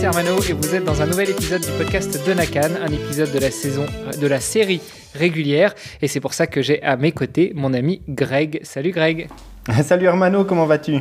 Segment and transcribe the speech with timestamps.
[0.00, 3.30] C'est Armano et vous êtes dans un nouvel épisode du podcast de Nakan, un épisode
[3.32, 3.84] de la saison
[4.18, 4.80] de la série
[5.14, 8.60] régulière et c'est pour ça que j'ai à mes côtés mon ami Greg.
[8.62, 9.28] Salut Greg.
[9.82, 11.00] Salut Armano, comment vas-tu?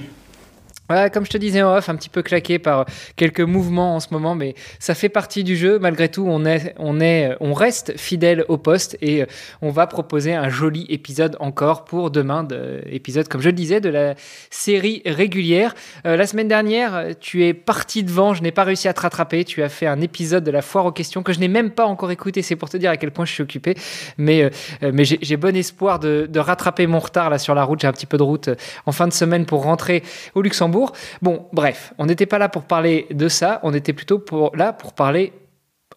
[1.12, 2.86] Comme je te disais en off, un petit peu claqué par
[3.16, 5.78] quelques mouvements en ce moment, mais ça fait partie du jeu.
[5.78, 9.26] Malgré tout, on, est, on, est, on reste fidèle au poste et euh,
[9.62, 13.82] on va proposer un joli épisode encore pour demain, de, épisode, comme je le disais,
[13.82, 14.16] de la
[14.50, 15.76] série régulière.
[16.08, 19.46] Euh, la semaine dernière, tu es parti devant, je n'ai pas réussi à te rattraper.
[19.46, 21.86] Tu as fait un épisode de la foire aux questions que je n'ai même pas
[21.86, 22.42] encore écouté.
[22.42, 23.76] C'est pour te dire à quel point je suis occupé.
[24.18, 27.82] Mais, euh, mais j'ai bon espoir de, de, rattraper mon retard là sur la route.
[27.82, 28.50] J'ai un petit peu de route
[28.88, 30.02] en fin de semaine pour rentrer
[30.34, 30.79] au Luxembourg.
[31.22, 34.24] Bon, bref, on n'était pas là pour parler de ça, on était plutôt
[34.54, 35.34] là pour parler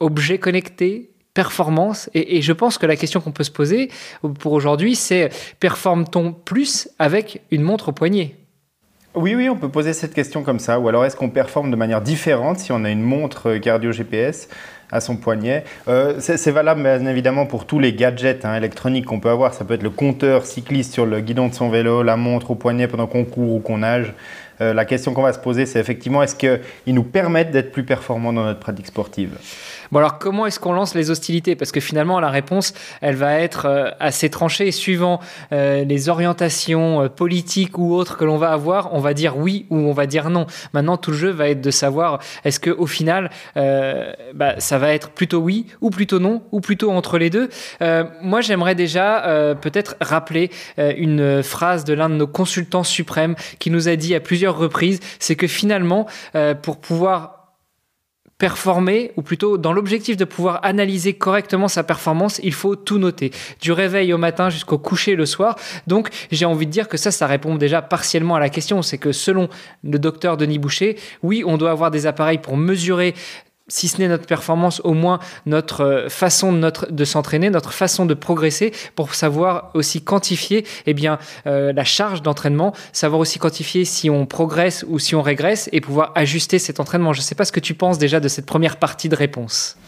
[0.00, 2.10] objets connectés, performance.
[2.14, 3.90] Et, je pense que la question qu'on peut se poser
[4.38, 8.36] pour aujourd'hui, c'est performe-t-on plus avec une montre au poignet?
[9.14, 10.80] Oui, oui, on peut poser cette question comme ça.
[10.80, 14.48] Ou alors est-ce qu'on performe de manière différente si on a une montre cardio GPS
[14.90, 15.64] à son poignet?
[15.86, 19.52] Euh, c'est valable bien évidemment pour tous les gadgets hein, électroniques qu'on peut avoir.
[19.52, 22.54] Ça peut être le compteur cycliste sur le guidon de son vélo, la montre au
[22.54, 24.14] poignet pendant qu'on court ou qu'on nage.
[24.62, 27.84] Euh, la question qu'on va se poser, c'est effectivement est-ce qu'ils nous permettent d'être plus
[27.84, 29.36] performants dans notre pratique sportive?
[29.92, 31.54] Bon alors comment est-ce qu'on lance les hostilités?
[31.54, 35.20] Parce que finalement la réponse, elle va être euh, assez tranchée suivant
[35.52, 38.92] euh, les orientations politiques ou autres que l'on va avoir.
[38.94, 40.46] On va dire oui ou on va dire non.
[40.72, 44.92] Maintenant tout le jeu va être de savoir est-ce que au final bah, ça va
[44.94, 47.48] être plutôt oui ou plutôt non ou plutôt entre les deux?
[48.22, 53.88] moi j'aimerais déjà peut-être rappeler une phrase de l'un de nos consultants suprêmes qui nous
[53.88, 57.41] a dit à plusieurs reprises, c'est que finalement, euh, pour pouvoir
[58.42, 63.30] performer, ou plutôt dans l'objectif de pouvoir analyser correctement sa performance, il faut tout noter,
[63.60, 65.56] du réveil au matin jusqu'au coucher le soir.
[65.86, 68.98] Donc j'ai envie de dire que ça, ça répond déjà partiellement à la question, c'est
[68.98, 69.48] que selon
[69.84, 73.14] le docteur Denis Boucher, oui, on doit avoir des appareils pour mesurer
[73.72, 78.12] si ce n'est notre performance, au moins notre euh, façon de, s'entraîner, notre façon de
[78.12, 84.10] progresser, pour savoir aussi quantifier eh bien, euh, la charge d'entraînement, savoir aussi quantifier si
[84.10, 87.14] on progresse ou si on régresse et pouvoir ajuster cet entraînement.
[87.14, 89.78] Je ne sais pas ce que tu penses déjà de cette première partie de réponse.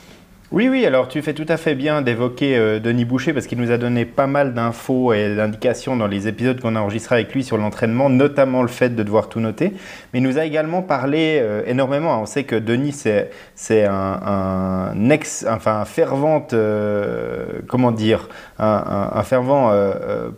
[0.55, 3.59] Oui, oui, alors tu fais tout à fait bien d'évoquer euh, Denis Boucher parce qu'il
[3.59, 7.35] nous a donné pas mal d'infos et d'indications dans les épisodes qu'on a enregistrés avec
[7.35, 9.73] lui sur l'entraînement, notamment le fait de devoir tout noter.
[10.13, 12.23] Mais il nous a également parlé euh, énormément.
[12.23, 12.93] On sait que Denis,
[13.57, 18.29] c'est un, ex, enfin, un fervent, euh, comment dire,
[18.61, 19.73] un, fervent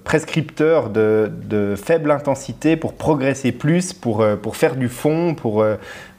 [0.04, 4.24] prescripteur de, faible intensité pour progresser plus, pour
[4.56, 5.62] faire du fond, pour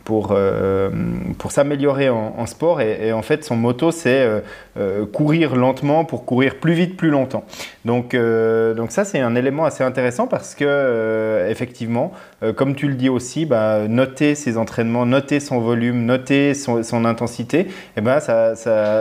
[0.08, 0.90] pour, euh,
[1.38, 2.80] pour s'améliorer en, sport.
[2.80, 4.40] Et, en fait, son motto, c'est euh,
[4.80, 7.44] euh, courir lentement pour courir plus vite, plus longtemps.
[7.84, 12.14] Donc, donc ça, c'est un élément assez intéressant parce que, effectivement,
[12.56, 17.68] comme tu le dis aussi, bah, noter ses entraînements, noter son volume, noter son, intensité,
[17.98, 18.56] eh ben, ça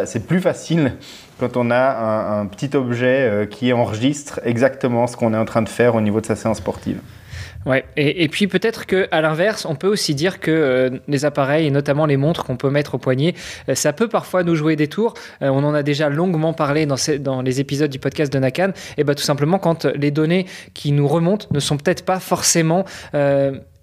[0.06, 0.94] c'est plus facile
[1.38, 5.68] quand on a un, petit objet qui enregistre exactement ce qu'on est en train de
[5.68, 7.00] faire au niveau de sa séance sportive.
[7.66, 11.66] Ouais, et, puis peut-être que à l'inverse, on peut aussi dire que euh, les appareils,
[11.66, 13.34] et notamment les montres qu'on peut mettre au poignet,
[13.68, 15.14] euh, ça peut parfois nous jouer des tours.
[15.42, 18.70] Euh, on en a déjà longuement parlé dans, dans les épisodes du podcast de Nakan.
[18.98, 22.84] Et bah tout simplement quand les données qui nous remontent ne sont peut-être pas forcément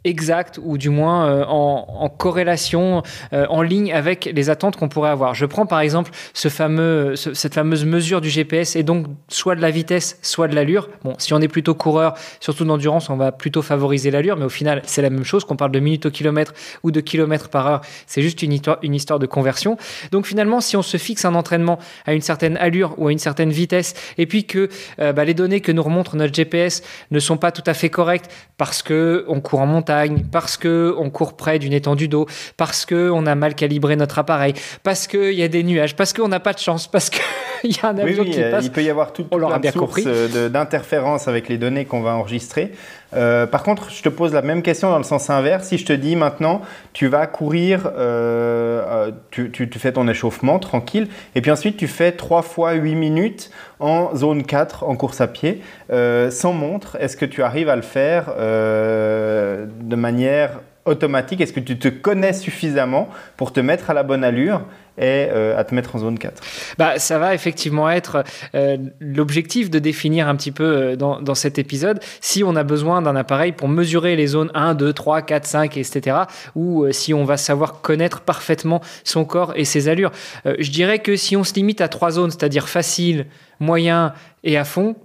[0.04, 3.04] exact ou du moins euh, en, corrélation,
[3.34, 5.34] euh, en ligne avec les attentes qu'on pourrait avoir.
[5.34, 10.20] Je prends par exemple cette fameuse mesure du GPS et donc soit de la vitesse,
[10.22, 10.90] soit de l'allure.
[11.04, 14.50] Bon, si on est plutôt coureur, surtout d'endurance, on va plutôt favoriser l'allure, mais au
[14.50, 16.54] final, c'est la même chose qu'on parle de minutes au kilomètre
[16.84, 17.82] ou de kilomètres par heure.
[18.08, 19.78] C'est juste une histoire, une histoire de conversion.
[20.12, 23.20] Donc finalement, si on se fixe un entraînement à une certaine allure ou à une
[23.20, 27.20] certaine vitesse, et puis que euh, bah, les données que nous remontre notre GPS ne
[27.20, 29.93] sont pas tout à fait correctes parce que on court en montagne
[30.32, 34.20] parce que on court près d'une étendue d'eau, parce que on a mal calibré notre
[34.20, 34.54] appareil,
[34.84, 37.22] parce qu'il y a des nuages, parce qu'on n'a pas de chance, parce qu'il
[37.64, 38.66] y a un avion qui passe.
[38.66, 40.04] Il peut y avoir toute, toute de sources
[40.52, 42.72] d'interférence avec les données qu'on va enregistrer.
[43.16, 45.68] Euh, par contre, je te pose la même question dans le sens inverse.
[45.68, 46.62] Si je te dis maintenant,
[46.94, 51.88] tu vas courir, euh, euh, tu, tu, fais ton échauffement tranquille, et puis ensuite tu
[51.88, 57.18] fais 3 fois 8 minutes en zone 4 en course à pied, sans montre, est-ce
[57.18, 61.42] que tu arrives à le faire de manière automatique?
[61.42, 64.62] Est-ce que tu te connais suffisamment pour te mettre à la bonne allure
[64.98, 66.44] et euh, à te mettre en zone 4
[66.78, 71.36] bah, Ça va effectivement être euh, l'objectif de définir un petit peu euh, dans, dans,
[71.36, 75.24] cet épisode si on a besoin d'un appareil pour mesurer les zones 1, 2, 3,
[75.24, 76.18] 4, 5, etc.
[76.56, 80.12] ou si on va savoir connaître parfaitement son corps et ses allures.
[80.46, 83.26] je dirais que si on se limite à trois zones, c'est-à-dire facile,
[83.60, 84.14] moyen
[84.44, 84.96] et à fond,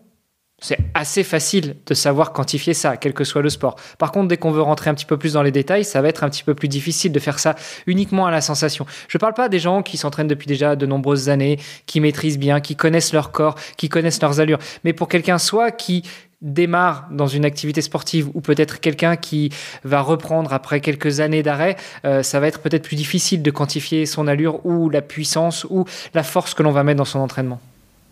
[0.61, 3.77] c'est assez facile de savoir quantifier ça, quel que soit le sport.
[3.99, 6.09] Par contre, dès qu'on veut rentrer un petit peu plus dans les détails, ça va
[6.09, 7.55] être un petit peu plus difficile de faire ça
[7.87, 8.85] uniquement à la sensation.
[9.09, 12.39] Je ne parle pas des gens qui s'entraînent depuis déjà de nombreuses années, qui maîtrisent
[12.39, 14.59] bien, qui connaissent leur corps, qui connaissent leurs allures.
[14.83, 16.03] Mais pour quelqu'un soit qui
[16.41, 19.51] démarre dans une activité sportive ou peut-être quelqu'un qui
[19.85, 24.07] va reprendre après quelques années d'arrêt, euh, ça va être peut-être plus difficile de quantifier
[24.07, 25.85] son allure ou la puissance ou
[26.15, 27.61] la force que l'on va mettre dans son entraînement.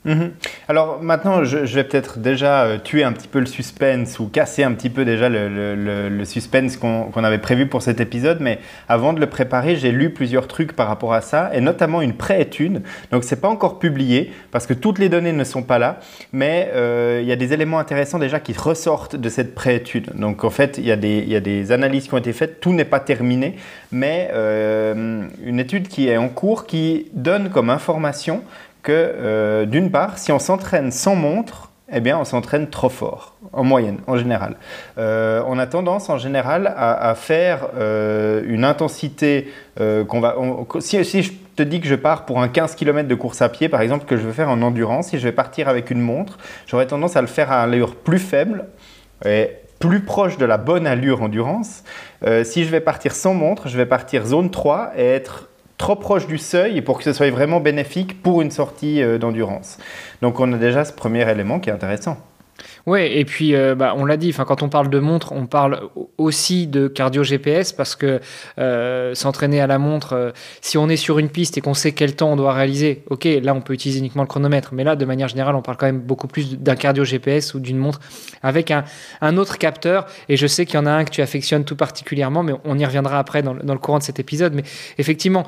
[0.07, 0.31] Mhm.
[0.69, 4.63] Alors maintenant, je, vais peut-être déjà euh, tuer un petit peu le suspense ou casser
[4.63, 9.21] un petit peu déjà le, suspense qu'on avait prévu pour cet épisode, mais avant de
[9.21, 12.83] le préparer, j'ai lu plusieurs trucs par rapport à ça, et notamment une pré-étude.
[13.11, 15.99] Donc c'est pas encore publié parce que toutes les données ne sont pas là,
[16.33, 20.13] mais euh, il y a des éléments intéressants déjà qui ressortent de cette pré-étude.
[20.15, 23.01] Donc en fait, il y, a des, analyses qui ont été faites, tout n'est pas
[23.01, 23.57] terminé,
[23.91, 28.43] mais euh, une étude qui est en cours qui donne comme information
[28.87, 33.35] que, euh, d'une part, si on s'entraîne sans montre, eh bien, on s'entraîne trop fort,
[33.53, 34.57] en moyenne, en général.
[34.97, 40.37] Euh, on a tendance, en général, à, faire euh, une intensité qu'on va...
[40.79, 43.69] si, je te dis que je pars pour un 15 km de course à pied,
[43.69, 46.39] par exemple, que je veux faire en endurance, si je vais partir avec une montre,
[46.67, 48.67] j'aurais tendance à le faire à allure plus faible
[49.25, 49.51] et
[49.81, 51.83] plus proche de la bonne allure endurance.
[52.45, 56.27] si je vais partir sans montre, je vais partir zone 3 et être trop proche
[56.27, 59.79] du seuil pour que ce soit vraiment bénéfique pour une sortie euh, d'endurance.
[60.23, 62.17] Donc on a déjà ce premier élément qui est intéressant.
[62.87, 65.81] Oui, et puis euh, bah, on l'a dit, quand on parle de montre, on parle
[66.19, 68.21] aussi de cardio GPS parce que
[68.59, 72.15] euh, s'entraîner à la montre, si on est sur une piste et qu'on sait quel
[72.15, 75.05] temps on doit réaliser, ok, là on peut utiliser uniquement le chronomètre, mais là de
[75.05, 78.01] manière générale on parle quand même beaucoup plus d'un cardio GPS ou d'une montre
[78.45, 78.85] avec un,
[79.37, 80.07] autre capteur.
[80.29, 82.79] Et je sais qu'il y en a un que tu affectionnes tout particulièrement, mais on
[82.79, 84.55] y reviendra après dans, dans le courant de cet épisode.
[84.55, 84.63] Mais
[84.99, 85.45] effectivement,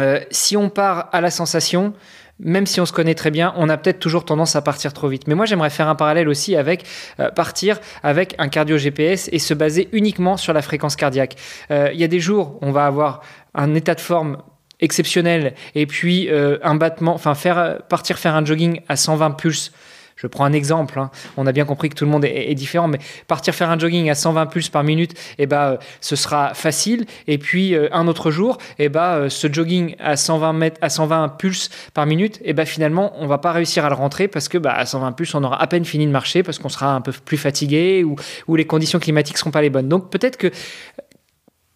[0.00, 1.94] euh, si on part à la sensation,
[2.38, 5.08] même si on se connaît très bien, on a peut-être toujours tendance à partir trop
[5.08, 5.26] vite.
[5.26, 6.84] Mais moi, j'aimerais faire un parallèle aussi avec
[7.20, 11.36] euh, partir avec un cardio GPS et se baser uniquement sur la fréquence cardiaque.
[11.70, 13.22] Euh, il y a des jours, on va avoir
[13.54, 14.38] un état de forme
[14.80, 19.72] exceptionnel et puis un battement, enfin faire partir faire un jogging à 120 pulses
[20.16, 21.10] je prends un exemple, hein.
[21.36, 24.08] on a bien compris que tout le monde est, différent, mais partir faire un jogging
[24.08, 27.04] à 120 pulses par minute, eh ben, euh, ce sera facile.
[27.26, 30.88] Et puis euh, un autre jour, eh ben, euh, ce jogging à 120, mètres, à
[30.88, 34.48] 120 pulses par minute, eh ben, finalement, on va pas réussir à le rentrer parce
[34.48, 36.94] que bah, à 120 pulses, on aura à peine fini de marcher parce qu'on sera
[36.94, 38.16] un peu plus fatigué ou,
[38.56, 39.88] les conditions climatiques seront pas les bonnes.
[39.88, 40.50] Donc peut-être que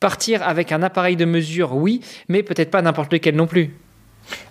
[0.00, 3.76] partir avec un appareil de mesure, oui, mais peut-être pas n'importe lequel non plus.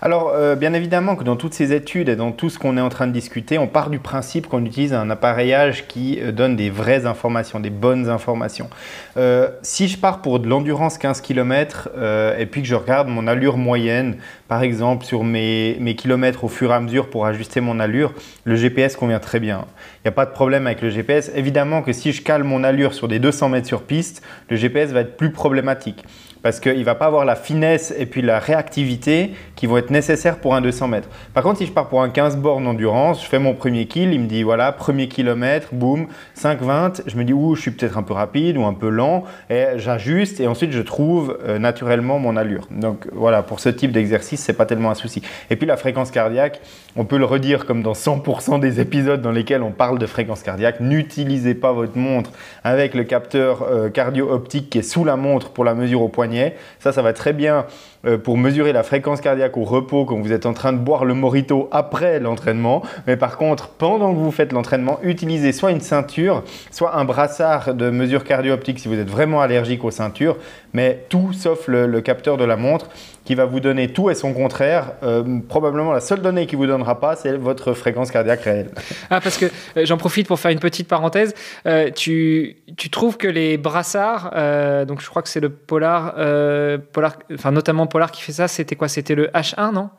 [0.02, 2.82] Alors, euh, bien évidemment que dans toutes ces études et dans tout ce qu'on est
[2.82, 6.56] en train de discuter, on part du principe qu'on utilise un appareillage qui euh, donne
[6.56, 8.70] des vraies informations, des bonnes informations.
[9.18, 11.90] Euh, si je pars pour de l'endurance 15 km
[12.38, 14.18] et puis que je regarde mon allure moyenne,
[14.48, 18.14] par exemple sur mes, mes, kilomètres au fur et à mesure pour ajuster mon allure,
[18.46, 19.66] le GPS convient très bien.
[19.98, 21.32] Il n'y a pas de problème avec le GPS.
[21.36, 24.92] Évidemment que si je cale mon allure sur des 200 mètres sur piste, le GPS
[24.92, 26.04] va être plus problématique.
[26.42, 29.90] Parce qu'il ne va pas avoir la finesse et puis la réactivité qui vont être
[29.90, 31.10] nécessaires pour un 200 mètres.
[31.34, 34.14] Par contre, si je pars pour un 15 bornes endurance, je fais mon premier kill,
[34.14, 37.98] il me dit voilà, premier kilomètre, boum, 5,20, je me dis ouh, je suis peut-être
[37.98, 42.20] un peu rapide ou un peu lent, et j'ajuste et ensuite je trouve euh, naturellement
[42.20, 42.68] mon allure.
[42.72, 45.22] Donc voilà, pour ce type d'exercice, c'est pas tellement un souci.
[45.50, 46.62] Et puis la fréquence cardiaque,
[47.00, 50.44] on peut le redire comme dans 100% des épisodes dans lesquels on parle de fréquence
[50.44, 52.32] cardiaque, n'utilisez pas votre montre
[52.66, 56.58] avec le capteur euh, cardio-optique qui est sous la montre pour la mesure au poignet.
[56.80, 57.66] Ça, ça va très bien
[58.06, 61.06] euh, pour mesurer la fréquence cardiaque au repos quand vous êtes en train de boire
[61.06, 62.82] le morito après l'entraînement.
[63.08, 67.76] Mais par contre, pendant que vous faites l'entraînement, utilisez soit une ceinture, soit un brassard
[67.76, 70.36] de mesure cardio-optique si vous êtes vraiment allergique aux ceintures,
[70.74, 72.88] mais tout sauf le, capteur de la montre
[73.26, 74.94] qui va vous donner tout et son contraire.
[75.04, 78.72] Euh, probablement la seule donnée qui vous donnera pas, c'est votre fréquence cardiaque réelle.
[79.10, 81.34] Ah, parce que euh, j'en profite pour faire une petite parenthèse.
[81.96, 84.32] tu, tu, trouves que les brassards,
[84.86, 86.16] donc je crois que c'est le Polar,
[86.92, 88.88] Polar, enfin notamment Polar qui fait ça, c'était quoi?
[88.88, 89.90] C'était le H1, non?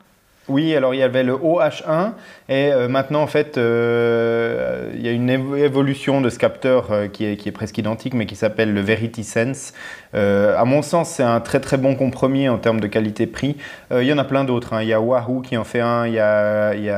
[0.47, 2.13] Oui, alors il y avait le OH1
[2.49, 7.07] et euh, maintenant en fait euh, il y a une évolution de ce capteur euh,
[7.07, 9.73] qui, est, presque identique mais qui s'appelle le Verity Sense.
[10.13, 13.55] à mon sens c'est un très très bon compromis en termes de qualité-prix.
[13.91, 14.81] il y en a plein d'autres, hein.
[14.81, 16.91] il y a Wahoo qui en fait un, il y a, il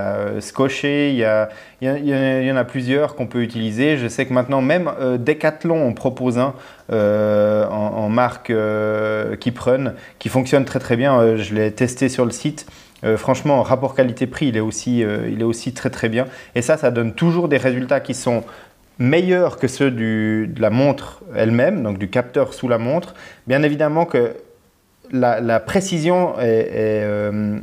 [1.82, 3.98] il y, en a plusieurs qu'on peut utiliser.
[3.98, 6.54] Je sais que maintenant même Decathlon en propose un
[6.90, 8.54] en, en, marque
[9.42, 11.36] Kiprun qui fonctionne très très bien.
[11.36, 12.66] je l'ai testé sur le site.
[13.04, 16.28] Euh, franchement, rapport qualité-prix, il, est aussi, euh, il est aussi très très bien.
[16.56, 18.44] Et ça, ça donne toujours des résultats qui sont
[19.00, 23.16] meilleurs que ceux de la montre elle-même, donc du capteur sous la montre.
[23.48, 24.36] Bien évidemment que
[25.12, 27.60] la, précision et, euh,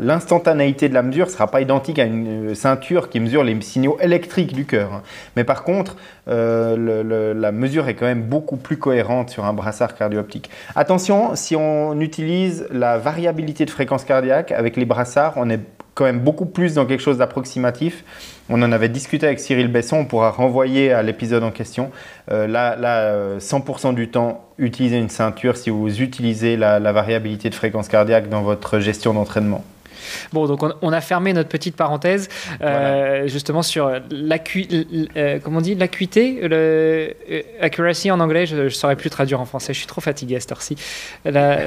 [0.00, 3.98] l'instantanéité de la mesure ne sera pas identique à une ceinture qui mesure les signaux
[4.00, 5.02] électriques du cœur.
[5.36, 5.96] Mais par contre,
[6.28, 10.50] euh, la mesure est quand même beaucoup plus cohérente sur un brassard cardio-optique.
[10.74, 15.60] Attention, si on utilise la variabilité de fréquence cardiaque avec les brassards, on est
[15.94, 18.04] quand même beaucoup plus dans quelque chose d'approximatif.
[18.48, 21.90] On en avait discuté avec Cyril Besson, on pourra renvoyer à l'épisode en question.
[22.30, 27.50] Euh, là, là 100% euh, du temps, utilisez une ceinture si vous utilisez la, variabilité
[27.50, 29.64] de fréquence cardiaque dans votre gestion d'entraînement.
[30.32, 32.28] Bon, donc on, a fermé notre petite parenthèse
[32.60, 34.86] euh, justement sur l'acuité,
[35.42, 36.40] comment on dit, l'acuité,
[37.60, 40.40] accuracy en anglais, je ne saurais plus traduire en français, je suis trop fatigué à
[40.40, 40.76] cette heure-ci.
[41.24, 41.58] La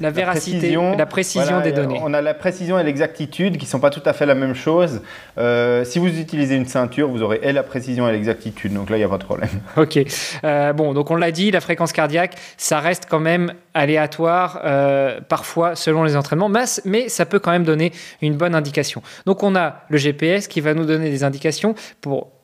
[0.00, 2.00] véracité, la précision, des données.
[2.02, 4.54] On a la précision et l'exactitude qui ne sont pas tout à fait la même
[4.54, 5.02] chose.
[5.38, 8.72] Euh, si vous utilisez une ceinture, vous aurez et la précision et l'exactitude.
[8.72, 9.50] Donc là, il n'y a pas de problème.
[9.76, 9.98] Ok.
[10.44, 15.20] Euh, bon, donc on l'a dit, la fréquence cardiaque, ça reste quand même aléatoire, euh,
[15.20, 19.02] parfois selon les entraînements, mais, mais ça peut quand même donner une bonne indication.
[19.24, 22.37] Donc on a le GPS qui va nous donner des indications pour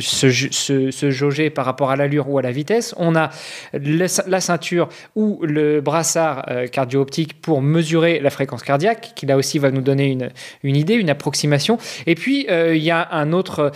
[0.00, 2.94] se, jauger par rapport à l'allure ou à la vitesse.
[2.98, 3.30] On a
[3.72, 9.58] la ceinture ou le brassard euh, cardio-optique pour mesurer la fréquence cardiaque, qui là aussi
[9.58, 10.16] va nous donner
[10.62, 11.78] une, idée, une approximation.
[12.06, 13.72] Et puis, euh, il y a un autre,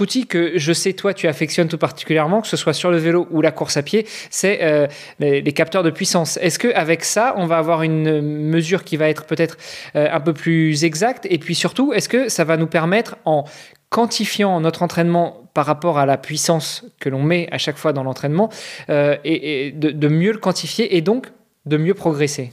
[0.00, 3.26] outil que je sais, toi, tu affectionnes tout particulièrement, que ce soit sur le vélo
[3.30, 4.86] ou la course à pied, c'est euh,
[5.18, 6.38] les, capteurs de puissance.
[6.40, 9.56] Est-ce qu'avec ça, on va avoir une mesure qui va être peut-être
[9.94, 11.26] un peu plus exacte?
[11.30, 13.44] Et puis surtout, est-ce que ça va nous permettre, en
[13.90, 18.04] quantifiant notre entraînement par rapport à la puissance que l'on met à chaque fois dans
[18.04, 18.48] l'entraînement,
[18.90, 21.32] euh, et, de, mieux le quantifier et donc
[21.66, 22.52] de mieux progresser.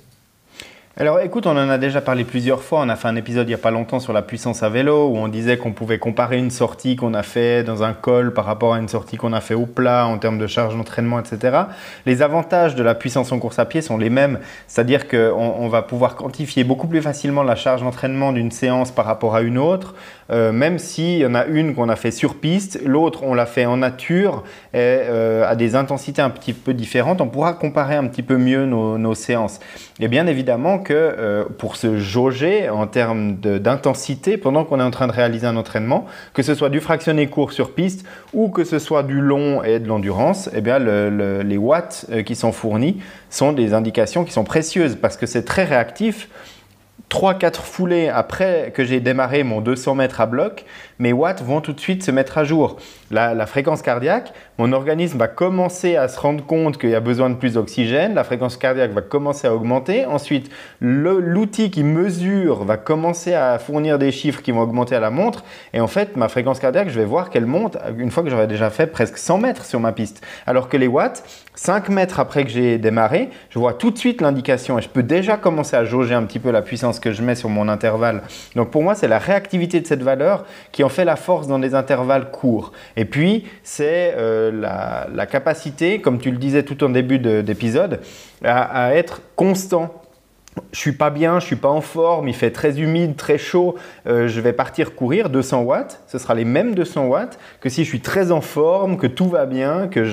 [0.98, 2.80] Alors écoute, on en a déjà parlé plusieurs fois.
[2.80, 5.10] On a fait un épisode il n'y a pas longtemps sur la puissance à vélo
[5.10, 8.46] où on disait qu'on pouvait comparer une sortie qu'on a fait dans un col par
[8.46, 11.64] rapport à une sortie qu'on a fait au plat en termes de charge d'entraînement, etc.
[12.06, 15.68] Les avantages de la puissance en course à pied sont les mêmes, c'est-à-dire qu'on on
[15.68, 19.58] va pouvoir quantifier beaucoup plus facilement la charge d'entraînement d'une séance par rapport à une
[19.58, 19.94] autre,
[20.32, 23.46] euh, même s'il y en a une qu'on a fait sur piste, l'autre on l'a
[23.46, 27.22] fait en nature et euh, à des intensités un petit peu différentes.
[27.22, 29.60] On pourra comparer un petit peu mieux nos, séances.
[30.00, 34.92] Et bien évidemment que euh, pour se jauger en termes d'intensité pendant qu'on est en
[34.92, 38.64] train de réaliser un entraînement, que ce soit du fractionné court sur piste ou que
[38.64, 42.98] ce soit du long et de l'endurance, eh bien les watts qui sont fournis
[43.30, 46.28] sont des indications qui sont précieuses parce que c'est très réactif.
[47.10, 50.66] 3-4 foulées après que j'ai démarré mon 200 mètres à bloc,
[50.98, 52.78] mes watts vont tout de suite se mettre à jour.
[53.12, 57.30] La, fréquence cardiaque, mon organisme va commencer à se rendre compte qu'il y a besoin
[57.30, 60.50] de plus d'oxygène, la fréquence cardiaque va commencer à augmenter, ensuite
[60.82, 65.44] l'outil qui mesure va commencer à fournir des chiffres qui vont augmenter à la montre,
[65.74, 68.48] et en fait ma fréquence cardiaque, je vais voir qu'elle monte une fois que j'aurai
[68.48, 70.26] déjà fait presque 100 mètres sur ma piste.
[70.48, 71.24] Alors que les watts,
[71.56, 75.04] 5 mètres après que j'ai démarré, je vois tout de suite l'indication et je peux
[75.04, 78.22] déjà commencer à jauger un petit peu la puissance que je mets sur mon intervalle.
[78.56, 81.60] Donc pour moi, c'est la réactivité de cette valeur qui en fait la force dans
[81.60, 82.72] des intervalles courts.
[82.96, 88.00] Et puis, c'est euh, la, capacité, comme tu le disais tout en début d'épisode,
[88.44, 90.05] à être constant
[90.72, 93.76] je suis pas bien, je suis pas en forme, il fait très humide, très chaud,
[94.08, 97.84] euh, je vais partir courir 200 watts, ce sera les mêmes 200 watts que si
[97.84, 100.04] je suis très en forme, que tout va bien, que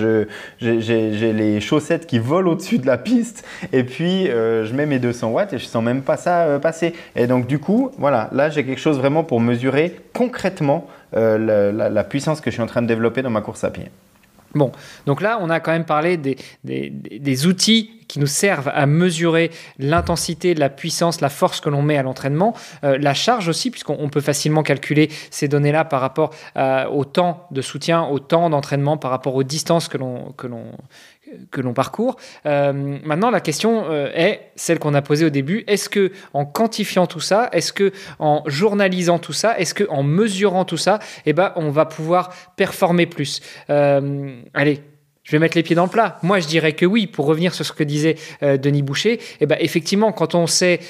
[0.60, 4.98] j'ai les chaussettes qui volent au-dessus de la piste et puis euh, je mets mes
[4.98, 6.94] 200 watts et je sens même pas ça euh, passer.
[7.16, 12.40] Et donc du coup, voilà, là j'ai quelque chose vraiment pour mesurer concrètement la puissance
[12.40, 13.90] que je suis en train de développer dans ma course à pied.
[14.54, 14.72] Bon,
[15.06, 20.54] donc là, on a quand même parlé des, outils qui nous servent à mesurer l'intensité,
[20.54, 22.54] la puissance, la force que l'on met à l'entraînement,
[22.84, 27.46] euh, la charge aussi, puisqu'on peut facilement calculer ces données-là par rapport euh, au temps
[27.50, 30.34] de soutien, au temps d'entraînement, par rapport aux distances que l'on
[31.50, 32.16] que l'on parcourt.
[32.46, 32.72] Euh,
[33.04, 35.64] maintenant, la question euh, est celle qu'on a posée au début.
[35.66, 40.02] Est-ce que en quantifiant tout ça, est-ce que en journalisant tout ça, est-ce que en
[40.02, 43.40] mesurant tout ça, eh ben, on va pouvoir performer plus?
[43.70, 44.80] Euh, Allez,
[45.22, 46.18] je vais mettre les pieds dans le plat.
[46.22, 47.06] Moi, je dirais que oui.
[47.06, 50.80] Pour revenir sur ce que disait Denis Boucher, eh ben, effectivement, quand on sait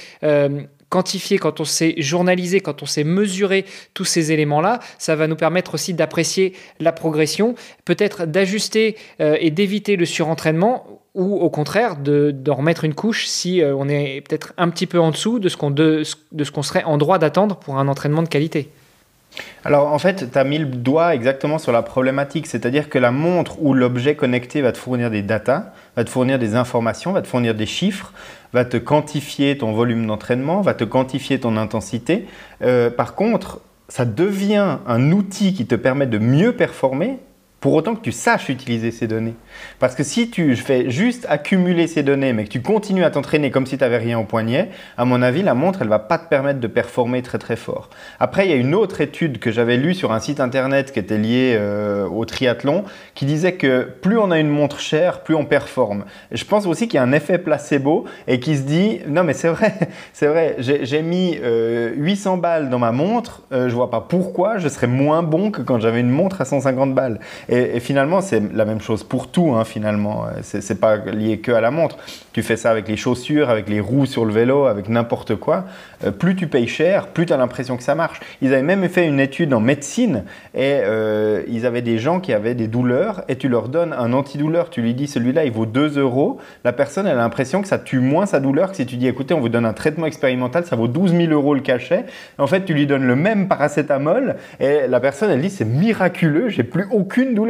[0.92, 5.37] quantifier, quand on sait journaliser, quand on sait mesurer tous ces éléments-là, ça va nous
[5.37, 7.54] permettre aussi d'apprécier la progression,
[7.87, 13.62] peut-être d'ajuster euh, et d'éviter le surentraînement ou au contraire de, remettre une couche si
[13.62, 16.02] euh, on est peut-être un petit peu en dessous de ce qu'on de,
[16.62, 18.68] serait en droit d'attendre pour un entraînement de qualité.
[19.64, 23.12] Alors en fait, tu as mis le doigt exactement sur la problématique, c'est-à-dire que la
[23.12, 27.22] montre ou l'objet connecté va te fournir des datas, va te fournir des informations, va
[27.22, 28.12] te fournir des chiffres,
[28.52, 32.26] va te quantifier ton volume d'entraînement, va te quantifier ton intensité.
[32.62, 37.18] Euh, par contre, ça devient un outil qui te permet de mieux performer
[37.62, 39.37] pour autant que tu saches utiliser ces données.
[39.78, 43.52] Parce que si tu fais juste accumuler ces données, mais que tu continues à t'entraîner
[43.52, 46.19] comme si tu n'avais rien au poignet, à mon avis, la montre, elle va pas
[46.19, 47.88] te permettre de performer très très fort.
[48.19, 50.99] Après, il y a une autre étude que j'avais lue sur un site internet qui
[50.99, 52.83] était lié euh, au triathlon,
[53.14, 56.04] qui disait que plus on a une montre chère, plus on performe.
[56.33, 59.35] je pense aussi qu'il y a un effet placebo et qui se dit, non mais
[59.35, 59.73] c'est vrai,
[60.12, 64.59] c'est vrai, j'ai mis 800 euh, balles dans ma montre, euh, je vois pas pourquoi
[64.59, 67.21] je serais moins bon que quand j'avais une montre à 150 balles.
[67.80, 70.26] Finalement, c'est la même chose pour tout, hein, finalement.
[70.42, 71.98] C'est pas lié que à la montre.
[72.33, 75.64] Tu fais ça avec les chaussures, avec les roues sur le vélo, avec n'importe quoi.
[76.05, 78.20] Euh, plus tu payes cher, plus tu as l'impression que ça marche.
[78.40, 80.24] Ils avaient même fait une étude en médecine
[80.55, 84.12] et euh, ils avaient des gens qui avaient des douleurs et tu leur donnes un
[84.14, 84.70] antidouleur.
[84.70, 86.38] Tu lui dis celui-là, il vaut 2 euros.
[86.64, 89.09] La personne, elle a l'impression que ça tue moins sa douleur que si tu dis
[89.09, 92.07] écoutez, on vous donne un traitement expérimental, ça vaut 12 000 euros le cachet.
[92.38, 96.48] En fait, tu lui donnes le même paracétamol et la personne, elle dit c'est miraculeux,
[96.48, 97.41] j'ai plus aucune douleur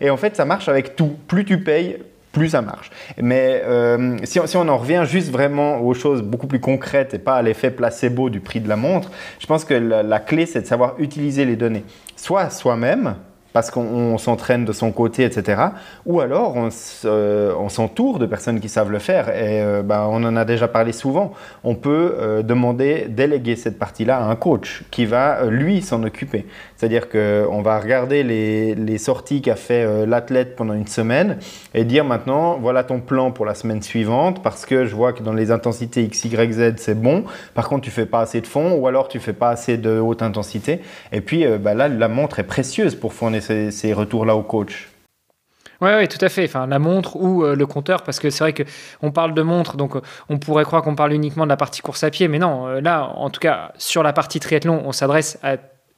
[0.00, 1.16] et en fait, ça marche avec tout.
[1.28, 1.98] Plus tu payes,
[2.32, 2.90] plus ça marche.
[3.20, 7.34] Mais euh, si, on en revient juste vraiment aux choses beaucoup plus concrètes et pas
[7.34, 10.66] à l'effet placebo du prix de la montre, je pense que la clé, c'est de
[10.66, 11.84] savoir utiliser les données.
[12.16, 13.16] Soit soi-même,
[13.52, 15.62] parce qu'on s'entraîne de son côté, etc.
[16.06, 19.28] Ou alors on s'entoure de personnes qui savent le faire.
[19.30, 21.32] Et euh, ben, on en a déjà parlé souvent.
[21.64, 26.02] On peut euh, demander, déléguer cette partie-là à un coach qui va, euh, lui, s'en
[26.02, 26.46] occuper.
[26.76, 31.38] C'est-à-dire qu'on va regarder les, sorties qu'a fait l'athlète pendant une semaine
[31.74, 35.22] et dire maintenant, voilà ton plan pour la semaine suivante, parce que je vois que
[35.22, 37.24] dans les intensités X, Y, Z, c'est bon.
[37.54, 39.98] Par contre, tu fais pas assez de fond, ou alors tu fais pas assez de
[39.98, 40.80] haute intensité.
[41.12, 44.88] Et puis ben là, la montre est précieuse pour fournir ces, retours-là au coach.
[45.80, 46.44] Oui, ouais, tout à fait.
[46.44, 49.76] Enfin, la montre ou euh, le compteur, parce que c'est vrai qu'on parle de montre,
[49.76, 52.38] donc euh, on pourrait croire qu'on parle uniquement de la partie course à pied, mais
[52.38, 52.68] non.
[52.68, 55.38] Euh, là, en tout cas, sur la partie triathlon, on s'adresse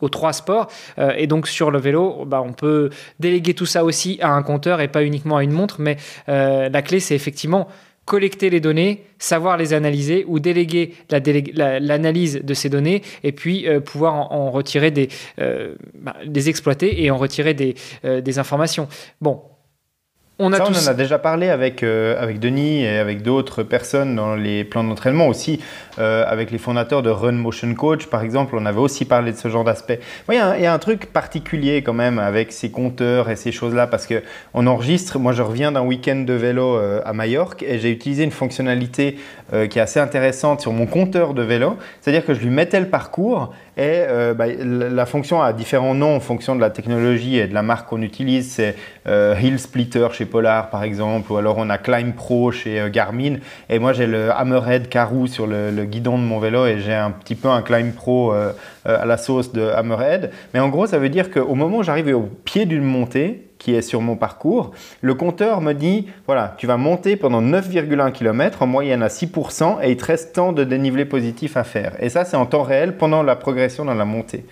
[0.01, 0.69] aux trois sports.
[1.17, 4.81] et donc sur le vélo, bah, on peut déléguer tout ça aussi à un compteur
[4.81, 5.77] et pas uniquement à une montre.
[5.79, 7.69] Mais la clé, c'est effectivement
[8.05, 13.81] collecter les données, savoir les analyser ou déléguer l'analyse de ces données et puis euh,
[13.81, 15.09] pouvoir en, retirer des,
[15.41, 18.89] euh, bah, exploiter et en retirer des, euh, des informations.
[19.21, 19.43] Bon,
[20.43, 24.35] on, Ça, on en a déjà parlé avec, avec Denis et avec d'autres personnes dans
[24.35, 25.61] les plans d'entraînement aussi,
[25.99, 29.49] avec les fondateurs de Run Motion Coach par exemple, on avait aussi parlé de ce
[29.49, 30.01] genre d'aspect.
[30.29, 34.07] Il y, a un truc particulier quand même avec ces compteurs et ces choses-là parce
[34.07, 38.31] qu'on enregistre, moi je reviens d'un week-end de vélo à Majorque et j'ai utilisé une
[38.31, 39.19] fonctionnalité
[39.71, 42.89] qui est assez intéressante sur mon compteur de vélo, c'est-à-dire que je lui mettais le
[42.89, 47.47] parcours et euh, bah, la fonction a différents noms en fonction de la technologie et
[47.47, 48.53] de la marque qu'on utilise.
[48.53, 48.77] C'est
[49.09, 52.91] euh, Hill Splitter chez Polar par exemple, ou alors on a Climb Pro chez euh,
[52.91, 53.37] Garmin.
[53.71, 57.11] Et moi j'ai le Hammerhead Karoo sur le, guidon de mon vélo et j'ai un
[57.11, 58.33] petit peu un Climb Pro
[58.85, 60.31] à la sauce de Hammerhead.
[60.53, 63.77] Mais en gros ça veut dire qu'au moment où j'arrive au pied d'une montée, qui
[63.77, 64.73] est sur mon parcours,
[65.03, 69.79] le compteur me dit, voilà, tu vas monter pendant 9,1 km en moyenne à 6%
[69.85, 71.95] et il te reste tant de dénivelé positif à faire.
[72.01, 74.45] Et ça, c'est en temps réel pendant la progression dans la montée.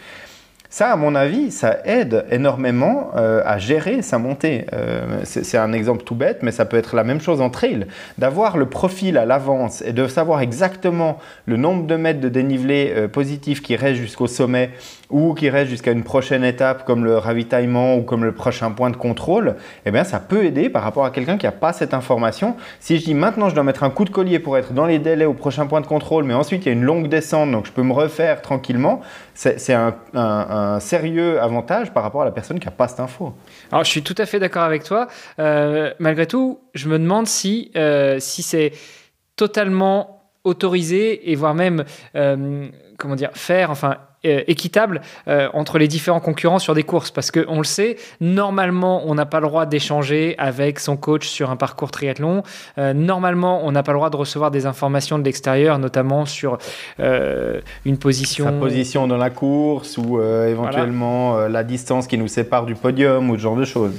[0.72, 4.66] Ça, à mon avis, ça aide énormément euh, à gérer sa montée.
[4.72, 7.88] Euh, c'est un exemple tout bête, mais ça peut être la même chose en trail.
[8.18, 12.92] D'avoir le profil à l'avance et de savoir exactement le nombre de mètres de dénivelé
[12.94, 14.70] euh, positif qui reste jusqu'au sommet
[15.10, 18.90] ou qui reste jusqu'à une prochaine étape comme le ravitaillement ou comme le prochain point
[18.90, 19.56] de contrôle,
[19.86, 22.54] eh bien, ça peut aider par rapport à quelqu'un qui n'a pas cette information.
[22.78, 25.00] Si je dis maintenant je dois mettre un coup de collier pour être dans les
[25.00, 27.66] délais au prochain point de contrôle, mais ensuite il y a une longue descente, donc
[27.66, 29.00] je peux me refaire tranquillement,
[29.34, 33.34] c'est un, sérieux avantage par rapport à la personne qui n'a pas cette info.
[33.72, 35.08] Alors je suis tout à fait d'accord avec toi.
[35.38, 38.72] Euh, malgré tout, je me demande si, euh, si c'est
[39.36, 45.88] totalement autorisé et voire même, euh, comment dire, faire, enfin, euh, équitable euh, entre les
[45.88, 47.10] différents concurrents sur des courses.
[47.10, 51.50] Parce qu'on le sait, normalement on n'a pas le droit d'échanger avec son coach sur
[51.50, 52.42] un parcours triathlon,
[52.76, 56.58] euh, normalement on n'a pas le droit de recevoir des informations de l'extérieur, notamment sur
[56.98, 58.44] une position...
[58.44, 63.36] Sa position dans la course ou éventuellement la distance qui nous sépare du podium ou
[63.36, 63.94] ce genre de choses.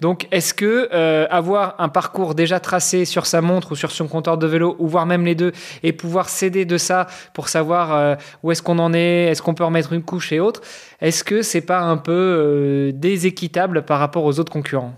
[0.00, 4.08] Donc, est-ce que euh, avoir un parcours déjà tracé sur sa montre ou sur son
[4.08, 5.52] compteur de vélo, ou voire même les deux,
[5.82, 9.54] et pouvoir s'aider de ça pour savoir euh, où est-ce qu'on en est, est-ce qu'on
[9.54, 10.62] peut remettre une couche et autres,
[11.00, 14.94] est-ce que c'est pas un peu euh, déséquitable par rapport aux autres concurrents?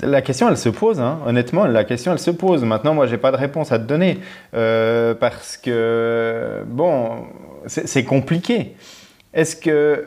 [0.00, 1.20] La question, elle se pose, hein.
[1.26, 2.64] honnêtement, la question, elle se pose.
[2.64, 4.18] Maintenant, moi, j'ai pas de réponse à te donner
[4.50, 7.26] parce que, bon,
[7.66, 8.74] c'est compliqué.
[9.32, 10.04] Est-ce que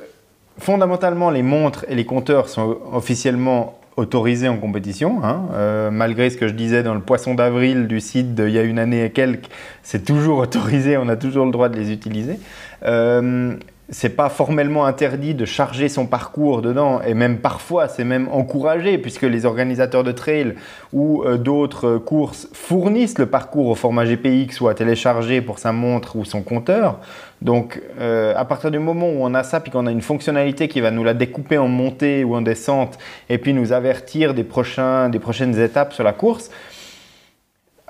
[0.57, 5.45] fondamentalement, les montres et les compteurs sont officiellement autorisés en compétition, hein.
[5.53, 8.63] euh, malgré ce que je disais dans le poisson d'avril du site d'il y a
[8.63, 9.47] une année et quelques,
[9.83, 12.37] c'est toujours autorisé, on a toujours le droit de les utiliser.
[12.83, 13.55] Euh,
[13.89, 18.97] c'est pas formellement interdit de charger son parcours dedans et même parfois c'est même encouragé
[18.97, 20.55] puisque les organisateurs de trail
[20.91, 25.71] ou euh, d'autres courses fournissent le parcours au format GPX ou à télécharger pour sa
[25.71, 26.99] montre ou son compteur.
[27.41, 30.67] Donc euh, à partir du moment où on a ça puis qu'on a une fonctionnalité
[30.67, 32.97] qui va nous la découper en montée ou en descente
[33.29, 36.49] et puis nous avertir des prochaines étapes sur la course,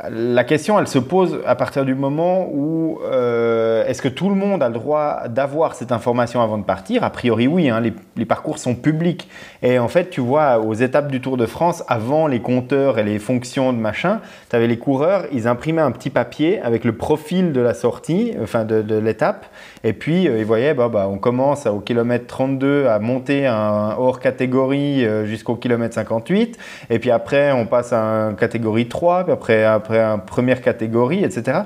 [0.09, 4.35] la question, elle se pose à partir du moment où euh, est-ce que tout le
[4.35, 7.05] monde a le droit d'avoir cette information avant de partir?
[7.05, 7.69] A priori, oui.
[7.69, 9.29] Hein, les, parcours sont publics.
[9.61, 13.03] Et en fait, tu vois, aux étapes du Tour de France, avant les compteurs et
[13.03, 16.93] les fonctions de machin, tu avais les coureurs, ils imprimaient un petit papier avec le
[16.93, 19.45] profil de la sortie, enfin de, l'étape.
[19.85, 23.93] Et puis, euh, ils voyaient, bah, bah, on commence au kilomètre 32 à monter un
[23.95, 26.57] hors catégorie euh, jusqu'au kilomètre 58.
[26.89, 29.25] Et puis après, on passe à une catégorie 3.
[29.25, 31.59] Puis après, après une première catégorie, etc.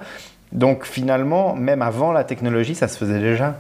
[0.51, 3.55] Donc finalement, même avant la technologie, ça se faisait déjà.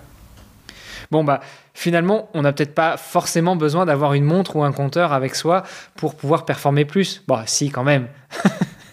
[1.09, 1.39] Bon, bah
[1.73, 5.63] finalement, on n'a peut-être pas forcément besoin d'avoir une montre ou un compteur avec soi
[5.95, 7.23] pour pouvoir performer plus.
[7.29, 8.07] Bah si, quand même.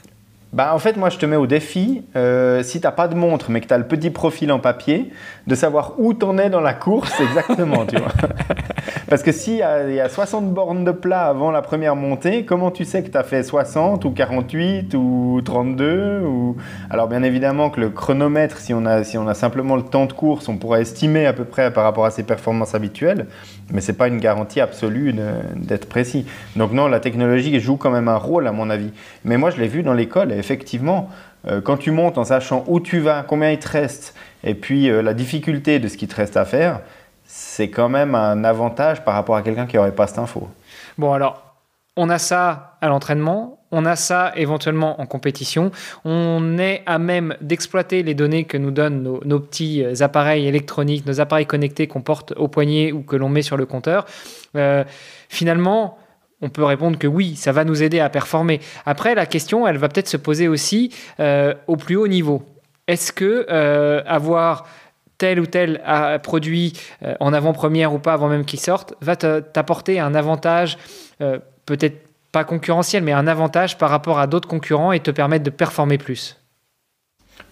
[0.52, 3.50] Bah, en fait, moi, je te mets au défi, euh, si tu pas de montre,
[3.50, 5.11] mais que tu as le petit profil en papier,
[5.46, 8.12] de savoir où tu es dans la course exactement, tu vois.
[9.08, 12.84] Parce que s'il y, a 60 bornes de plat avant la première montée, comment tu
[12.84, 16.56] sais que tu as fait 60 ou 48 ou 32 ou...
[16.90, 20.56] Alors, bien évidemment que le chronomètre, si on, a, simplement le temps de course, on
[20.56, 23.26] pourra estimer à peu près par rapport à ses performances habituelles,
[23.72, 25.14] mais ce n'est pas une garantie absolue
[25.54, 26.26] d'être précis.
[26.56, 28.90] Donc non, la technologie joue quand même un rôle, à mon avis.
[29.24, 31.10] Mais moi, je l'ai vu dans l'école, effectivement,
[31.46, 34.90] euh, quand tu montes en sachant où tu vas, combien il te reste, et puis
[34.90, 36.80] euh, la difficulté de ce qui te reste à faire,
[37.26, 40.48] c'est quand même un avantage par rapport à quelqu'un qui n'aurait pas cette info.
[40.98, 41.42] Bon, alors,
[41.96, 45.70] on a ça à l'entraînement, on a ça éventuellement en compétition,
[46.04, 51.06] on est à même d'exploiter les données que nous donnent nos, petits euh, appareils électroniques,
[51.06, 54.06] nos appareils connectés qu'on porte au poignet ou que l'on met sur le compteur.
[55.28, 55.98] finalement,
[56.42, 58.60] on peut répondre que oui, ça va nous aider à performer.
[58.84, 62.42] Après, la question, elle va peut-être se poser aussi euh, au plus haut niveau.
[62.86, 64.66] Est-ce que euh, avoir
[65.18, 66.72] tel ou tel euh, produit
[67.20, 70.79] en avant-première ou pas avant même qu'il sorte va t'apporter un avantage,
[71.66, 75.50] peut-être pas concurrentiel, mais un avantage par rapport à d'autres concurrents et te permettre de
[75.50, 76.37] performer plus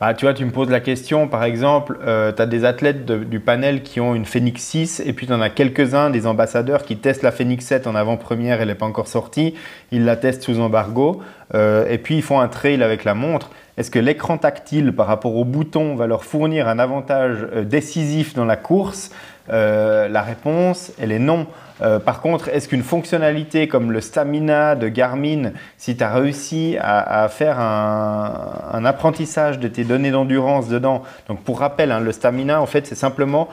[0.01, 3.07] bah, tu vois, tu me poses la question, par exemple, euh, tu as des athlètes
[3.07, 6.85] du panel qui ont une Phoenix 6 et puis tu en as quelques-uns, des ambassadeurs
[6.85, 9.55] qui testent la Phoenix 7 en avant-première, elle n'est pas encore sortie,
[9.93, 11.23] ils la testent sous embargo
[11.55, 13.51] euh, et puis ils font un trail avec la montre.
[13.77, 18.35] Est-ce que l'écran tactile par rapport au bouton va leur fournir un avantage euh, décisif
[18.35, 19.11] dans la course?
[19.47, 21.47] La réponse, elle est non.
[21.83, 26.77] Euh, par contre, est-ce qu'une fonctionnalité comme le stamina de Garmin, si tu as réussi
[26.81, 32.61] à, faire un, apprentissage de tes données d'endurance dedans, donc pour rappel, hein, le stamina,
[32.61, 33.49] en fait, c'est simplement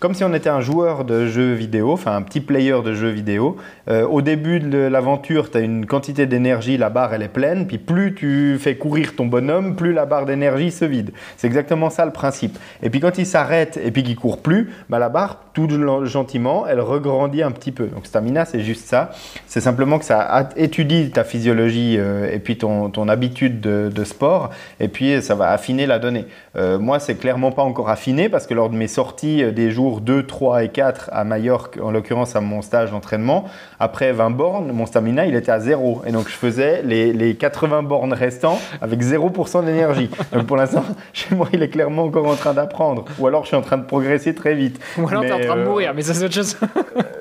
[0.00, 3.10] comme si on était un joueur de jeux vidéo, enfin un petit player de jeux
[3.10, 3.56] vidéo.
[3.88, 7.66] Euh, au début de l'aventure, tu as une quantité d'énergie, la barre elle est pleine,
[7.66, 11.12] puis plus tu fais courir ton bonhomme, plus la barre d'énergie se vide.
[11.36, 12.58] C'est exactement ça le principe.
[12.82, 15.68] Et puis quand il s'arrête et puis qu'il court plus, bah, la barre, tout
[16.04, 17.86] gentiment, elle regrandit un petit peu.
[17.86, 19.12] Donc stamina, c'est juste ça.
[19.46, 24.50] C'est simplement que ça étudie ta physiologie euh, et puis ton, ton habitude de, sport,
[24.80, 26.26] et puis ça va affiner la donnée.
[26.56, 29.83] Euh, moi, c'est clairement pas encore affiné parce que lors de mes sorties des jours
[29.92, 33.44] 2, 3 et 4 à Majorque, en l'occurrence à mon stage d'entraînement.
[33.78, 36.02] Après 20 bornes, mon stamina, il était à zéro.
[36.06, 40.10] Et donc, je faisais les, les 80 bornes restants avec 0% d'énergie.
[40.32, 43.04] Donc, pour l'instant, chez moi, il est clairement encore en train d'apprendre.
[43.18, 44.80] Ou alors, je suis en train de progresser très vite.
[44.98, 46.56] Ou alors, tu es en train de euh, mourir, mais ça, c'est autre chose.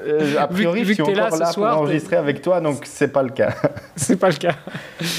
[0.08, 3.24] Euh, a priori, je suis encore là, là pour enregistrer avec toi, donc c'est pas
[3.24, 3.54] le cas.
[3.96, 4.56] c'est pas le cas.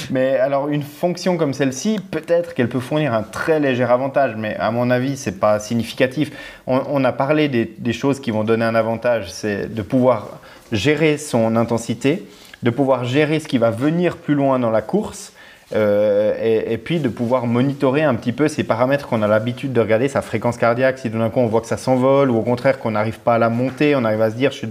[0.09, 4.55] Mais alors, une fonction comme celle-ci, peut-être qu'elle peut fournir un très léger avantage, mais
[4.57, 6.31] à mon avis, c'est pas significatif.
[6.67, 10.39] On, on a parlé des, choses qui vont donner un avantage, c'est de pouvoir
[10.71, 12.23] gérer son intensité,
[12.63, 15.33] de pouvoir gérer ce qui va venir plus loin dans la course.
[15.73, 16.35] Euh,
[16.69, 20.07] et, puis de pouvoir monitorer un petit peu ces paramètres qu'on a l'habitude de regarder,
[20.07, 22.91] sa fréquence cardiaque, si d'un coup on voit que ça s'envole ou au contraire qu'on
[22.91, 24.69] n'arrive pas à la monter, on arrive à se dire je suis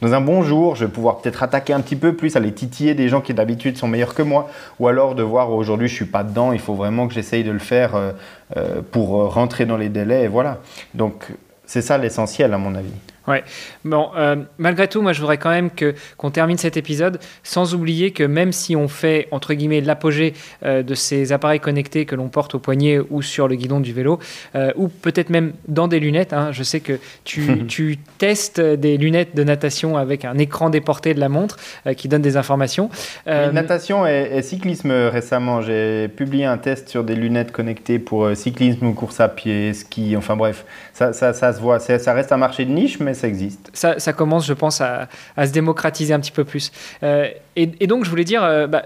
[0.00, 2.94] dans un bon jour, je vais pouvoir peut-être attaquer un petit peu plus, aller titiller
[2.94, 6.04] des gens qui d'habitude sont meilleurs que moi, ou alors de voir aujourd'hui je suis
[6.04, 8.12] pas dedans, il faut vraiment que j'essaye de le faire euh,
[8.56, 10.58] euh, pour rentrer dans les délais, voilà.
[10.94, 11.26] Donc
[11.66, 12.92] c'est ça l'essentiel à mon avis.
[13.26, 13.42] Ouais.
[13.84, 17.74] Bon, euh, malgré tout, moi, je voudrais quand même que qu'on termine cet épisode sans
[17.74, 22.14] oublier que même si on fait entre guillemets l'apogée euh, de ces appareils connectés que
[22.14, 24.18] l'on porte au poignet ou sur le guidon du vélo,
[24.54, 26.34] euh, ou peut-être même dans des lunettes.
[26.34, 31.14] Hein, je sais que tu, tu, testes des lunettes de natation avec un écran déporté
[31.14, 31.56] de la montre
[31.96, 32.90] qui donne des informations.
[33.26, 38.92] natation et, cyclisme récemment, j'ai publié un test sur des lunettes connectées pour cyclisme ou
[38.92, 40.16] course à pied, ski.
[40.16, 41.78] Enfin bref, ça, ça, ça se voit.
[41.80, 43.70] Ça reste un marché de niche, mais ça existe.
[43.74, 46.72] Ça, commence, je pense, à, se démocratiser un petit peu plus.
[47.02, 48.84] Euh, et, donc, je voulais dire, euh, bah,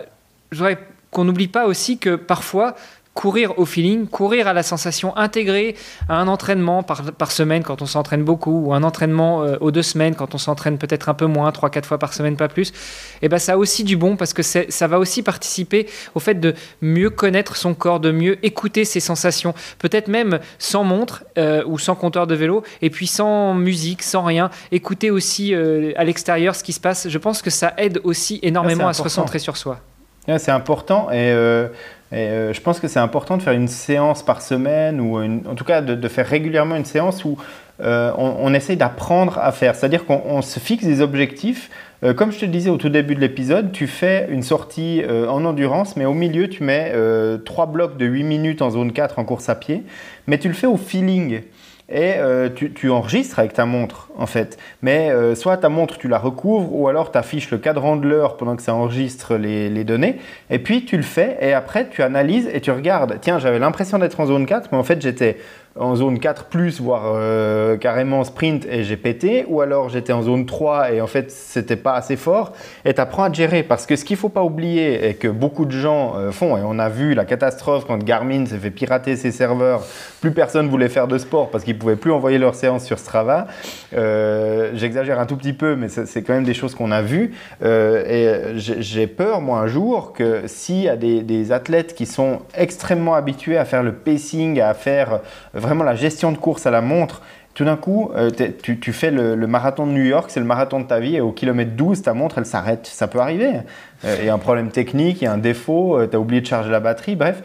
[1.11, 2.75] qu'on n'oublie pas aussi que parfois,
[3.19, 5.75] courir au feeling, courir à la sensation, intégrée
[6.09, 9.73] à un entraînement par, par semaine quand on s'entraîne beaucoup, ou un entraînement euh, aux
[9.73, 12.47] deux semaines quand on s'entraîne peut-être un peu moins, trois, quatre fois par semaine, pas
[12.47, 12.73] plus, et
[13.23, 16.37] eh ben ça a aussi du bon parce que ça va aussi participer au fait
[16.37, 21.65] de mieux connaître son corps, de mieux écouter ses sensations, peut-être même sans montre euh,
[21.67, 26.05] ou sans compteur de vélo, et puis sans musique, sans rien, écouter aussi euh, à
[26.05, 27.09] l'extérieur ce qui se passe.
[27.09, 29.81] Je pense que ça aide aussi énormément à se recentrer sur soi.
[30.37, 31.33] C'est important et
[32.13, 35.65] euh, je pense que c'est important de faire une séance par semaine, ou en tout
[35.65, 37.37] cas de, faire régulièrement une séance où
[37.81, 39.75] euh, on, essaye d'apprendre à faire.
[39.75, 41.71] C'est-à-dire qu'on se fixe des objectifs.
[42.05, 45.45] Euh, comme je te disais au tout début de l'épisode, tu fais une sortie en
[45.45, 46.93] endurance, mais au milieu, tu mets
[47.45, 49.83] trois blocs de 8 minutes en zone 4 en course à pied,
[50.27, 51.43] mais tu le fais au feeling
[51.91, 54.59] et euh, tu, enregistres avec ta montre en fait.
[54.83, 58.07] Mais euh, soit ta montre tu la recouvres ou alors tu affiches le cadran de
[58.07, 60.19] l'heure pendant que ça enregistre les, les, données
[60.51, 63.19] et puis tu le fais et après tu analyses et tu regardes.
[63.21, 65.39] Tiens, j'avais l'impression d'être en zone 4 mais en fait j'étais
[65.79, 70.23] en zone 4 plus, voire euh, carrément sprint et j'ai pété, ou alors j'étais en
[70.23, 72.53] zone 3 et en fait c'était pas assez fort,
[72.85, 73.63] et tu apprends à gérer.
[73.63, 76.61] Parce que ce qu'il faut pas oublier et que beaucoup de gens euh, font, et
[76.65, 79.85] on a vu la catastrophe quand Garmin s'est fait pirater ses serveurs,
[80.21, 83.47] plus personne voulait faire de sport parce qu'ils pouvaient plus envoyer leurs séances sur Strava.
[83.95, 87.35] Euh, j'exagère un tout petit peu, mais c'est quand même des choses qu'on a vues.
[87.65, 92.41] et j'ai peur, moi, un jour, que s'il y a des, des athlètes qui sont
[92.55, 95.21] extrêmement habitués à faire le pacing, à faire
[95.55, 97.23] vraiment la gestion de course à la montre.
[97.55, 98.31] Tout d'un coup, euh,
[98.63, 101.33] tu, fais le, marathon de New York, c'est le marathon de ta vie, et au
[101.33, 102.87] kilomètre 12, ta montre, elle s'arrête.
[102.87, 103.51] Ça peut arriver.
[104.05, 106.21] Euh, il y a un problème technique, il y a un défaut, euh, tu as
[106.21, 107.43] oublié de charger la batterie, bref.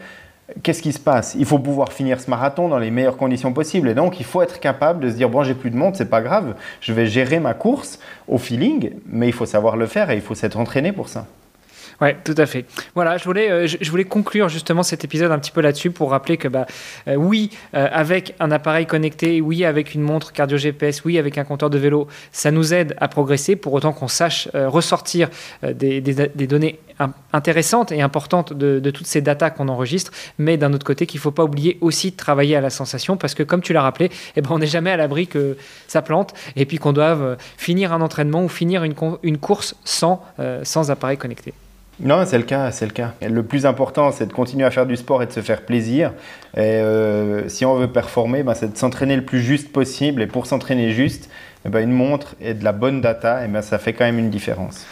[0.62, 1.34] Qu'est-ce qui se passe?
[1.36, 3.88] Il faut pouvoir finir ce marathon dans les meilleures conditions possibles.
[3.88, 6.04] Et donc, il faut être capable de se dire bon, j'ai plus de montre, c'est
[6.04, 10.10] pas grave, je vais gérer ma course au feeling, mais il faut savoir le faire
[10.10, 11.26] et il faut s'être entraîné pour ça.
[12.00, 12.64] Oui, tout à fait.
[12.94, 16.10] Voilà, je voulais, euh, je, voulais conclure justement cet épisode un petit peu là-dessus pour
[16.10, 16.66] rappeler que bah,
[17.08, 21.38] euh, oui, euh, avec un appareil connecté, oui, avec une montre cardio GPS, oui, avec
[21.38, 25.28] un compteur de vélo, ça nous aide à progresser pour autant qu'on sache ressortir
[25.62, 26.80] des, des, données
[27.32, 31.18] intéressantes et importantes de, de toutes ces datas qu'on enregistre, mais d'un autre côté qu'il
[31.18, 33.82] ne faut pas oublier aussi de travailler à la sensation parce que comme tu l'as
[33.82, 35.56] rappelé, eh ben, on n'est jamais à l'abri que
[35.88, 40.22] ça plante et puis qu'on doive finir un entraînement ou finir une, une course sans,
[40.62, 41.54] sans appareil connecté.
[42.00, 43.12] Non, c'est le cas, c'est le cas.
[43.22, 46.12] le plus important, c'est de continuer à faire du sport et de se faire plaisir.
[46.56, 50.20] Et euh, si on veut performer, ben, c'est de s'entraîner le plus juste possible.
[50.20, 51.30] Et pour s'entraîner juste,
[51.64, 54.18] eh ben, une montre et de la bonne data, eh ben, ça fait quand même
[54.18, 54.86] une différence.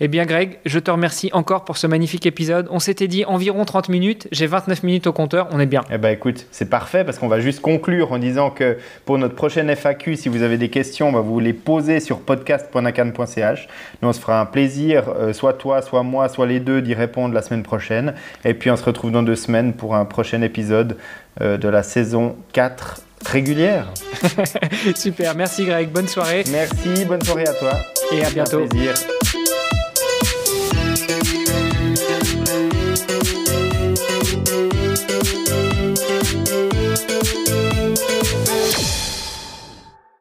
[0.00, 2.66] Eh bien Greg, je te remercie encore pour ce magnifique épisode.
[2.70, 5.82] On s'était dit environ 30 minutes, j'ai 29 minutes au compteur, on est bien.
[5.90, 9.34] Eh ben écoute, c'est parfait parce qu'on va juste conclure en disant que pour notre
[9.34, 13.68] prochaine FAQ, si vous avez des questions, on va vous les poser sur podcast.nacan.ch.
[14.02, 16.94] Nous, on se fera un plaisir, euh, soit toi, soit moi, soit les deux, d'y
[16.94, 18.14] répondre la semaine prochaine.
[18.44, 20.96] Et puis on se retrouve dans deux semaines pour un prochain épisode
[21.40, 23.92] euh, de la saison 4 régulière.
[24.94, 26.44] Super, merci Greg, bonne soirée.
[26.50, 27.72] Merci, bonne soirée à toi.
[28.12, 28.66] Et à bientôt.
[28.66, 28.94] plaisir.